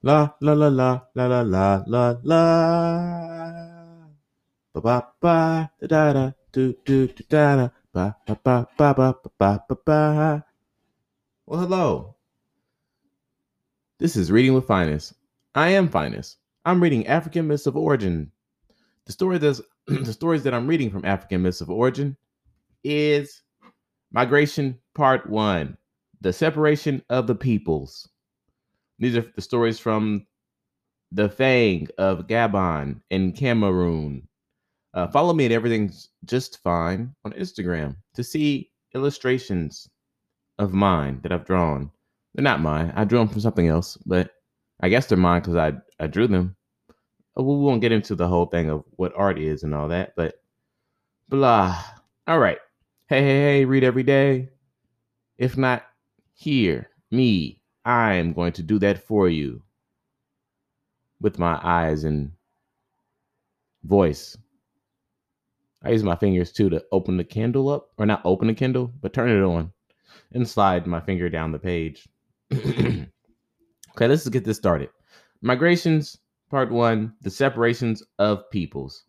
La 0.00 0.30
la 0.40 0.52
la 0.52 0.68
la 0.68 1.08
la 1.16 1.26
la 1.26 1.42
la 1.42 1.82
la 1.84 2.14
la. 2.22 2.38
Ba 4.72 4.80
ba 4.80 5.12
ba 5.20 5.70
da 5.80 5.86
da 5.88 6.12
da 6.12 6.32
do 6.52 6.72
do 6.84 7.08
do 7.08 7.24
da 7.28 7.56
da 7.56 7.68
ba 7.92 8.16
ba 8.24 8.38
ba 8.44 8.66
ba 8.78 8.94
ba 8.94 9.14
ba 9.38 9.64
ba 9.68 9.76
ba. 9.84 10.44
Well, 11.46 11.60
hello. 11.60 12.14
This 13.98 14.14
is 14.14 14.30
Reading 14.30 14.54
with 14.54 14.68
Phines. 14.68 15.14
I 15.56 15.70
am 15.70 15.88
Phines. 15.88 16.36
I'm 16.64 16.80
reading 16.80 17.08
African 17.08 17.48
Myths 17.48 17.66
of 17.66 17.76
Origin. 17.76 18.30
The 19.06 19.12
story 19.12 19.38
that's 19.38 19.60
the 19.88 20.12
stories 20.12 20.44
that 20.44 20.54
I'm 20.54 20.68
reading 20.68 20.90
from 20.90 21.04
African 21.04 21.42
Myths 21.42 21.60
of 21.60 21.70
Origin 21.70 22.16
is 22.84 23.42
Migration 24.12 24.78
Part 24.94 25.28
One: 25.28 25.76
The 26.20 26.32
Separation 26.32 27.02
of 27.10 27.26
the 27.26 27.34
Peoples. 27.34 28.08
These 28.98 29.16
are 29.16 29.24
the 29.34 29.40
stories 29.42 29.78
from 29.78 30.26
the 31.12 31.28
Fang 31.28 31.88
of 31.98 32.26
Gabon 32.26 33.00
in 33.10 33.32
Cameroon. 33.32 34.26
Uh, 34.94 35.06
follow 35.08 35.32
me 35.32 35.46
at 35.46 35.52
Everything's 35.52 36.08
Just 36.24 36.62
Fine 36.62 37.14
on 37.24 37.32
Instagram 37.32 37.96
to 38.14 38.24
see 38.24 38.70
illustrations 38.94 39.88
of 40.58 40.72
mine 40.72 41.20
that 41.22 41.32
I've 41.32 41.46
drawn. 41.46 41.90
They're 42.34 42.42
not 42.42 42.60
mine. 42.60 42.92
I 42.96 43.04
drew 43.04 43.18
them 43.18 43.28
from 43.28 43.40
something 43.40 43.68
else, 43.68 43.96
but 44.06 44.32
I 44.80 44.88
guess 44.88 45.06
they're 45.06 45.18
mine 45.18 45.40
because 45.40 45.56
I, 45.56 45.72
I 46.02 46.06
drew 46.06 46.26
them. 46.26 46.56
Uh, 47.38 47.42
We 47.42 47.56
won't 47.56 47.80
get 47.80 47.92
into 47.92 48.14
the 48.14 48.28
whole 48.28 48.46
thing 48.46 48.68
of 48.68 48.84
what 48.96 49.12
art 49.16 49.38
is 49.38 49.62
and 49.62 49.74
all 49.74 49.88
that, 49.88 50.14
but 50.16 50.42
blah. 51.28 51.80
All 52.26 52.38
right. 52.38 52.58
Hey, 53.08 53.22
hey, 53.22 53.40
hey, 53.40 53.64
read 53.64 53.84
every 53.84 54.02
day. 54.02 54.50
If 55.38 55.56
not 55.56 55.84
here, 56.34 56.90
me, 57.10 57.60
I 57.84 58.14
am 58.14 58.32
going 58.32 58.52
to 58.54 58.62
do 58.62 58.78
that 58.80 58.98
for 59.02 59.28
you 59.28 59.62
with 61.20 61.38
my 61.38 61.58
eyes 61.62 62.04
and 62.04 62.32
voice. 63.82 64.36
I 65.82 65.90
use 65.90 66.02
my 66.02 66.16
fingers 66.16 66.52
too 66.52 66.68
to 66.70 66.84
open 66.92 67.16
the 67.16 67.24
Kindle 67.24 67.68
up, 67.68 67.90
or 67.98 68.06
not 68.06 68.22
open 68.24 68.48
the 68.48 68.54
Kindle, 68.54 68.92
but 69.00 69.12
turn 69.12 69.30
it 69.30 69.42
on 69.42 69.72
and 70.32 70.48
slide 70.48 70.86
my 70.86 71.00
finger 71.00 71.28
down 71.28 71.52
the 71.52 71.58
page. 71.58 72.08
okay, 72.52 73.08
let's 74.00 74.28
get 74.28 74.44
this 74.44 74.56
started. 74.56 74.90
Migrations, 75.40 76.18
part 76.50 76.70
one 76.70 77.14
the 77.22 77.30
separations 77.30 78.02
of 78.18 78.50
peoples. 78.50 79.04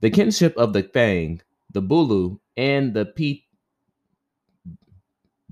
The 0.00 0.10
kinship 0.10 0.56
of 0.56 0.72
the 0.72 0.82
Fang, 0.82 1.40
the 1.72 1.82
Bulu, 1.82 2.38
and 2.56 2.92
the 2.92 3.06
Pe- 3.06 3.40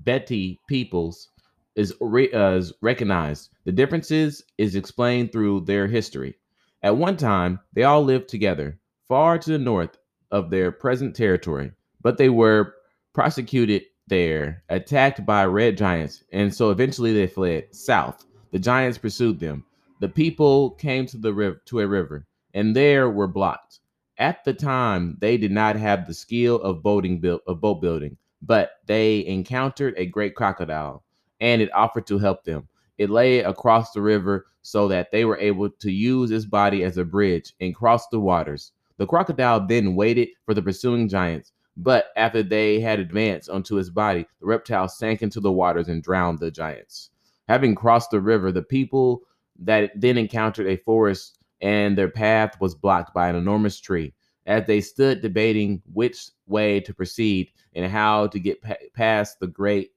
Beti 0.03 0.59
peoples 0.67 1.29
is, 1.75 1.93
re- 1.99 2.31
uh, 2.31 2.51
is 2.51 2.73
recognized. 2.81 3.49
The 3.65 3.71
differences 3.71 4.43
is 4.57 4.75
explained 4.75 5.31
through 5.31 5.61
their 5.61 5.87
history. 5.87 6.35
At 6.81 6.97
one 6.97 7.17
time, 7.17 7.59
they 7.73 7.83
all 7.83 8.03
lived 8.03 8.27
together, 8.29 8.79
far 9.07 9.37
to 9.39 9.51
the 9.51 9.57
north 9.57 9.97
of 10.31 10.49
their 10.49 10.71
present 10.71 11.15
territory, 11.15 11.71
but 12.01 12.17
they 12.17 12.29
were 12.29 12.75
prosecuted 13.13 13.83
there, 14.07 14.63
attacked 14.69 15.25
by 15.25 15.45
red 15.45 15.77
giants, 15.77 16.23
and 16.33 16.53
so 16.53 16.71
eventually 16.71 17.13
they 17.13 17.27
fled 17.27 17.73
south. 17.73 18.25
The 18.51 18.59
giants 18.59 18.97
pursued 18.97 19.39
them. 19.39 19.65
The 19.99 20.09
people 20.09 20.71
came 20.71 21.05
to 21.07 21.17
the 21.17 21.33
river 21.33 21.61
to 21.67 21.79
a 21.79 21.87
river, 21.87 22.27
and 22.53 22.75
there 22.75 23.09
were 23.09 23.27
blocked. 23.27 23.79
At 24.17 24.43
the 24.43 24.53
time, 24.53 25.17
they 25.21 25.37
did 25.37 25.51
not 25.51 25.75
have 25.77 26.05
the 26.05 26.13
skill 26.13 26.61
of 26.61 26.83
boating 26.83 27.19
build 27.19 27.41
of 27.47 27.61
boat 27.61 27.81
building, 27.81 28.17
but 28.41 28.71
they 28.85 29.25
encountered 29.25 29.93
a 29.97 30.05
great 30.05 30.35
crocodile, 30.35 31.03
and 31.43 31.61
it 31.61 31.73
offered 31.75 32.07
to 32.07 32.17
help 32.17 32.45
them. 32.45 32.69
It 32.97 33.09
lay 33.09 33.39
across 33.39 33.91
the 33.91 34.01
river 34.01 34.45
so 34.61 34.87
that 34.87 35.11
they 35.11 35.25
were 35.25 35.37
able 35.37 35.69
to 35.69 35.91
use 35.91 36.31
its 36.31 36.45
body 36.45 36.83
as 36.83 36.97
a 36.97 37.03
bridge 37.03 37.53
and 37.59 37.75
cross 37.75 38.07
the 38.07 38.19
waters. 38.19 38.71
The 38.95 39.05
crocodile 39.05 39.67
then 39.67 39.95
waited 39.95 40.29
for 40.45 40.53
the 40.53 40.61
pursuing 40.61 41.09
giants, 41.09 41.51
but 41.75 42.05
after 42.15 42.43
they 42.43 42.79
had 42.79 42.99
advanced 42.99 43.49
onto 43.49 43.77
its 43.77 43.89
body, 43.89 44.25
the 44.39 44.45
reptile 44.45 44.87
sank 44.87 45.21
into 45.21 45.41
the 45.41 45.51
waters 45.51 45.89
and 45.89 46.01
drowned 46.01 46.39
the 46.39 46.49
giants. 46.49 47.09
Having 47.49 47.75
crossed 47.75 48.11
the 48.11 48.21
river, 48.21 48.53
the 48.53 48.61
people 48.61 49.23
that 49.59 49.91
then 49.95 50.17
encountered 50.17 50.67
a 50.67 50.77
forest 50.77 51.39
and 51.59 51.97
their 51.97 52.09
path 52.09 52.55
was 52.61 52.73
blocked 52.73 53.13
by 53.13 53.27
an 53.27 53.35
enormous 53.35 53.81
tree. 53.81 54.13
As 54.45 54.65
they 54.65 54.79
stood 54.79 55.21
debating 55.21 55.81
which 55.91 56.29
way 56.47 56.79
to 56.81 56.93
proceed 56.93 57.51
and 57.75 57.91
how 57.91 58.27
to 58.27 58.39
get 58.39 58.61
pa- 58.61 58.75
past 58.93 59.41
the 59.41 59.47
great 59.47 59.92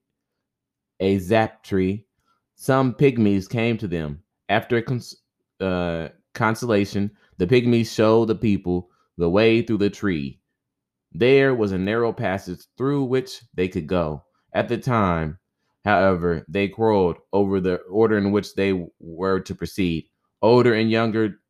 Azap 1.01 1.63
tree, 1.63 2.07
some 2.55 2.95
pygmies 2.95 3.49
came 3.49 3.77
to 3.79 3.89
them. 3.89 4.23
After 4.49 4.77
a 4.77 4.83
cons- 4.83 5.17
uh, 5.61 6.09
consolation, 6.35 7.11
the 7.39 7.47
pygmies 7.47 7.95
showed 7.95 8.29
the 8.29 8.35
people 8.35 8.91
the 9.19 9.29
way 9.31 9.63
through 9.63 9.79
the 9.79 9.91
tree. 9.91 10.41
There 11.13 11.55
was 11.55 11.73
a 11.73 11.79
narrow 11.79 12.13
passage 12.13 12.61
through 12.77 13.05
which 13.05 13.41
they 13.55 13.69
could 13.69 13.87
go. 13.87 14.25
At 14.53 14.69
the 14.69 14.79
time, 14.79 15.39
however, 15.85 16.45
they 16.49 16.69
quarreled 16.69 17.19
over 17.33 17.61
the 17.61 17.77
order 17.91 18.19
in 18.19 18.33
which 18.33 18.55
they 18.55 18.87
were 18.99 19.41
to 19.41 19.55
proceed. 19.55 20.07
Older 20.43 20.75
and 20.75 20.91
younger 20.91 21.41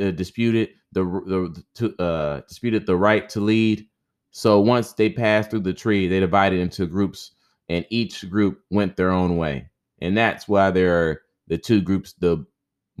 uh, 0.00 0.10
disputed 0.12 0.70
the, 0.92 1.04
the 1.04 1.62
to, 1.74 1.96
uh, 2.02 2.40
disputed 2.48 2.86
the 2.86 2.96
right 2.96 3.28
to 3.30 3.40
lead. 3.40 3.86
So 4.30 4.60
once 4.60 4.92
they 4.92 5.10
passed 5.10 5.50
through 5.50 5.60
the 5.60 5.74
tree, 5.74 6.08
they 6.08 6.20
divided 6.20 6.60
into 6.60 6.86
groups, 6.86 7.32
and 7.70 7.86
each 7.90 8.30
group 8.30 8.62
went 8.70 8.98
their 8.98 9.12
own 9.12 9.38
way. 9.38 9.70
And 10.02 10.18
that's 10.18 10.48
why 10.48 10.72
there 10.72 11.10
are 11.10 11.22
the 11.48 11.58
two 11.58 11.82
groups: 11.82 12.14
the 12.14 12.46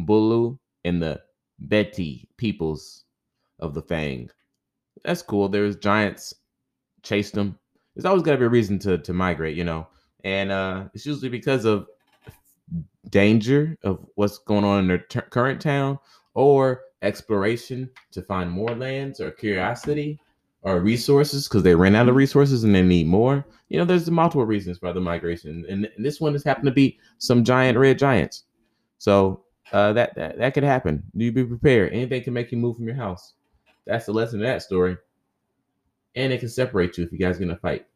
Bulu 0.00 0.58
and 0.86 1.02
the 1.02 1.22
Beti 1.68 2.26
peoples 2.38 3.04
of 3.60 3.74
the 3.74 3.82
Fang 3.82 4.30
that's 5.04 5.22
cool. 5.22 5.48
There's 5.48 5.76
giants 5.76 6.34
chased 7.02 7.34
them. 7.34 7.58
There's 7.94 8.04
always 8.04 8.22
got 8.22 8.32
to 8.32 8.38
be 8.38 8.46
a 8.46 8.50
reason 8.50 8.78
to 8.80 8.98
to 8.98 9.14
migrate, 9.14 9.56
you 9.56 9.64
know, 9.64 9.88
and 10.24 10.52
uh, 10.52 10.84
it's 10.94 11.06
usually 11.06 11.28
because 11.28 11.64
of 11.64 11.86
danger 13.10 13.76
of 13.84 14.04
what's 14.16 14.38
going 14.38 14.64
on 14.64 14.80
in 14.80 14.88
their 14.88 14.98
current 15.30 15.60
town 15.60 15.98
or 16.34 16.82
exploration 17.02 17.90
to 18.12 18.22
find 18.22 18.50
more 18.50 18.74
lands 18.74 19.20
or 19.20 19.30
curiosity 19.30 20.20
or 20.62 20.80
resources 20.80 21.48
because 21.48 21.62
they 21.62 21.74
ran 21.74 21.96
out 21.96 22.08
of 22.08 22.14
resources 22.14 22.64
and 22.64 22.74
they 22.74 22.82
need 22.82 23.06
more. 23.06 23.44
You 23.68 23.78
know, 23.78 23.84
there's 23.84 24.10
multiple 24.10 24.44
reasons 24.44 24.78
for 24.78 24.92
the 24.92 25.00
migration, 25.00 25.64
and, 25.68 25.86
and 25.96 26.04
this 26.04 26.20
one 26.20 26.32
has 26.32 26.44
happened 26.44 26.66
to 26.66 26.72
be 26.72 26.98
some 27.18 27.44
giant 27.44 27.78
red 27.78 27.98
giants. 27.98 28.44
So 28.98 29.44
uh, 29.72 29.92
that, 29.94 30.14
that 30.16 30.38
that 30.38 30.54
could 30.54 30.64
happen. 30.64 31.02
You 31.14 31.32
be 31.32 31.44
prepared. 31.44 31.92
Anything 31.92 32.22
can 32.22 32.34
make 32.34 32.52
you 32.52 32.58
move 32.58 32.76
from 32.76 32.86
your 32.86 32.96
house. 32.96 33.34
That's 33.86 34.06
the 34.06 34.12
lesson 34.12 34.40
of 34.40 34.46
that 34.46 34.62
story. 34.62 34.96
And 36.16 36.32
it 36.32 36.40
can 36.40 36.48
separate 36.48 36.98
you 36.98 37.04
if 37.04 37.12
you 37.12 37.18
guys 37.18 37.36
are 37.36 37.40
gonna 37.40 37.56
fight. 37.56 37.86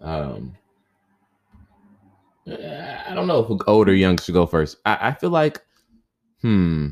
Um, 0.00 0.56
I 2.46 3.12
don't 3.14 3.26
know 3.26 3.40
if 3.40 3.60
old 3.66 3.88
or 3.88 3.94
young 3.94 4.16
should 4.18 4.34
go 4.34 4.46
first. 4.46 4.78
I, 4.86 5.08
I 5.08 5.12
feel 5.12 5.30
like, 5.30 5.62
hmm, 6.40 6.88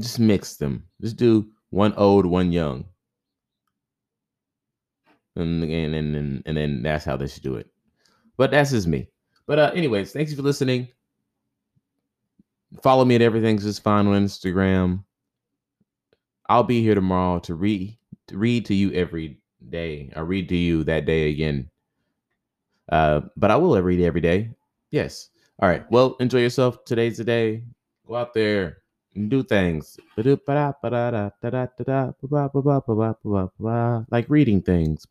just 0.00 0.18
mix 0.18 0.56
them. 0.56 0.84
Just 1.00 1.16
do 1.16 1.48
one 1.70 1.94
old, 1.94 2.26
one 2.26 2.52
young, 2.52 2.84
and 5.34 5.64
and 5.64 5.94
and 5.94 6.42
and, 6.46 6.56
then 6.56 6.82
that's 6.82 7.04
how 7.04 7.16
they 7.16 7.26
should 7.26 7.42
do 7.42 7.56
it. 7.56 7.68
But 8.36 8.50
that's 8.50 8.70
just 8.70 8.86
me. 8.86 9.08
But 9.46 9.58
uh, 9.58 9.70
anyways, 9.74 10.12
thanks 10.12 10.34
for 10.34 10.42
listening. 10.42 10.88
Follow 12.82 13.04
me 13.04 13.14
at 13.14 13.22
everything's 13.22 13.62
just 13.62 13.82
fine 13.82 14.06
on 14.06 14.24
Instagram. 14.24 15.04
I'll 16.48 16.64
be 16.64 16.82
here 16.82 16.94
tomorrow 16.94 17.38
to 17.40 17.54
read 17.54 17.96
to 18.28 18.38
read 18.38 18.66
to 18.66 18.74
you 18.74 18.92
every 18.92 19.40
day. 19.68 20.12
I 20.14 20.20
read 20.20 20.48
to 20.50 20.56
you 20.56 20.84
that 20.84 21.06
day 21.06 21.30
again. 21.30 21.70
Uh, 22.90 23.22
but 23.36 23.50
I 23.50 23.56
will 23.56 23.80
read 23.80 24.00
every 24.00 24.20
day. 24.20 24.50
Yes. 24.90 25.30
All 25.58 25.68
right. 25.68 25.90
Well, 25.90 26.16
enjoy 26.20 26.40
yourself. 26.40 26.84
Today's 26.84 27.16
the 27.16 27.24
day. 27.24 27.64
Go 28.06 28.14
out 28.14 28.34
there 28.34 28.78
and 29.16 29.30
do 29.30 29.42
things. 29.42 29.98
Like 34.10 34.28
reading 34.28 34.62
things. 34.62 35.06